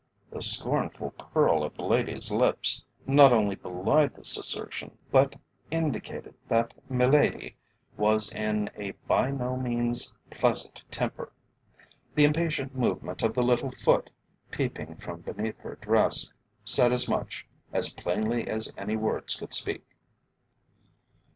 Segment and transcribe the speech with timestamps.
[0.31, 5.35] The scornful curl of the lady's lips not only belied this assertion, but
[5.69, 7.53] indicated that miladi
[7.97, 11.31] was in a by no means pleasant temper.
[12.15, 14.09] The impatient movement of the little foot,
[14.49, 16.33] peeping from beneath her dress,
[16.65, 19.85] said as much, as plainly as any words could speak.